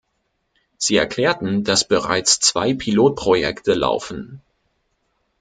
[0.79, 4.41] Sie erklärten, dass bereits zwei Pilotprojekte laufen.